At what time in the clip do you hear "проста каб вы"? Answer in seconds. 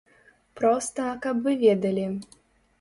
0.59-1.55